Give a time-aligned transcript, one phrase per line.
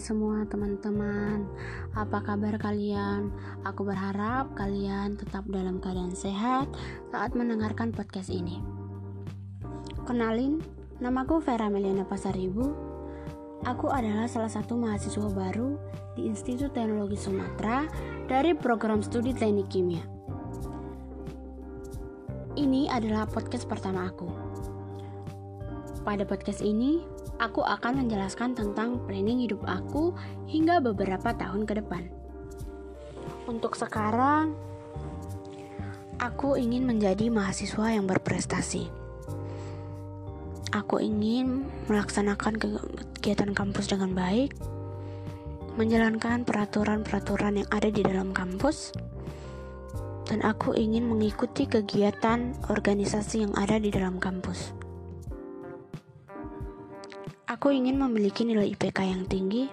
[0.00, 1.44] semua teman-teman,
[1.92, 3.28] apa kabar kalian?
[3.68, 6.72] Aku berharap kalian tetap dalam keadaan sehat
[7.12, 8.64] saat mendengarkan podcast ini.
[10.08, 10.64] Kenalin,
[11.04, 12.72] namaku Vera Meliana Pasaribu.
[13.68, 15.76] Aku adalah salah satu mahasiswa baru
[16.16, 17.84] di Institut Teknologi Sumatera
[18.24, 20.04] dari program studi Teknik Kimia.
[22.56, 24.30] Ini adalah podcast pertama aku.
[26.08, 27.04] Pada podcast ini,
[27.38, 30.10] aku akan menjelaskan tentang planning hidup aku
[30.50, 32.10] hingga beberapa tahun ke depan.
[33.46, 34.52] Untuk sekarang,
[36.18, 38.90] aku ingin menjadi mahasiswa yang berprestasi.
[40.74, 44.52] Aku ingin melaksanakan kegiatan kampus dengan baik,
[45.80, 48.92] menjalankan peraturan-peraturan yang ada di dalam kampus,
[50.28, 54.77] dan aku ingin mengikuti kegiatan organisasi yang ada di dalam kampus.
[57.48, 59.72] Aku ingin memiliki nilai IPK yang tinggi.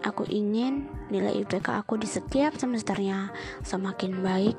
[0.00, 3.28] Aku ingin nilai IPK aku di setiap semesternya
[3.60, 4.56] semakin baik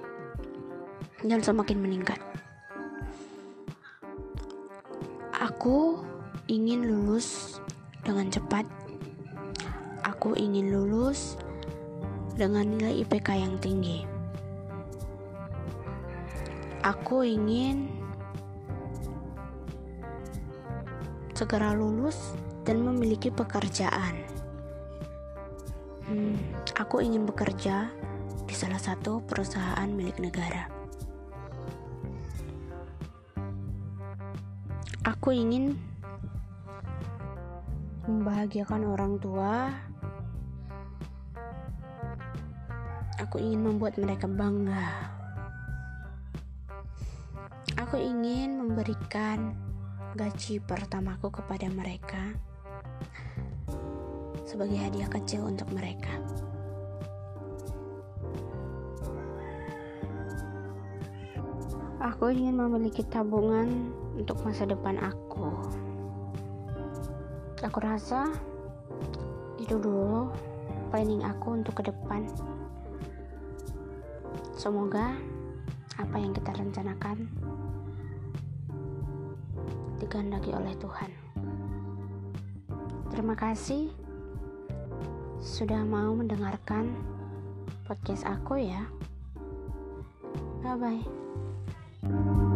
[1.25, 2.21] dan semakin meningkat.
[5.33, 6.05] Aku
[6.45, 7.57] ingin lulus
[8.05, 8.69] dengan cepat.
[10.05, 11.41] Aku ingin lulus
[12.37, 14.05] dengan nilai IPK yang tinggi.
[16.85, 17.98] Aku ingin
[21.39, 22.35] segera lulus
[22.67, 24.11] dan memiliki pekerjaan.
[26.03, 26.35] Hmm,
[26.75, 27.87] aku ingin bekerja
[28.43, 30.67] di salah satu perusahaan milik negara.
[35.07, 35.79] Aku ingin
[38.03, 39.71] membahagiakan orang tua.
[43.15, 44.91] Aku ingin membuat mereka bangga.
[47.79, 49.55] Aku ingin memberikan
[50.19, 52.35] gaji pertamaku kepada mereka
[54.43, 56.11] sebagai hadiah kecil untuk mereka.
[62.03, 65.55] Aku ingin memiliki tabungan untuk masa depan aku.
[67.63, 68.27] Aku rasa
[69.55, 70.27] itu dulu
[70.91, 72.27] planning aku untuk ke depan.
[74.59, 75.15] Semoga
[75.95, 77.23] apa yang kita rencanakan
[79.99, 81.11] dikehendaki oleh Tuhan.
[83.11, 83.91] Terima kasih
[85.39, 86.91] sudah mau mendengarkan
[87.87, 88.87] podcast aku ya.
[90.63, 91.03] Bye
[92.03, 92.48] bye.